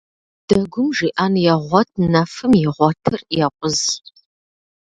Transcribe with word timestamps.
Дэгум 0.47 0.89
жиӀэн 0.95 1.33
егъуэт, 1.53 1.89
нэфым 2.11 2.51
игъуэтыр 2.65 3.19
екъуз. 3.45 3.79